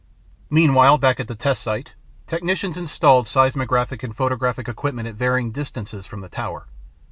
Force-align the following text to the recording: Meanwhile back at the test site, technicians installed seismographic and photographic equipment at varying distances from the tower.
Meanwhile 0.49 0.97
back 0.97 1.19
at 1.19 1.27
the 1.27 1.35
test 1.35 1.61
site, 1.61 1.93
technicians 2.25 2.75
installed 2.75 3.27
seismographic 3.27 4.01
and 4.01 4.17
photographic 4.17 4.67
equipment 4.67 5.07
at 5.07 5.13
varying 5.13 5.51
distances 5.51 6.07
from 6.07 6.21
the 6.21 6.27
tower. 6.29 6.65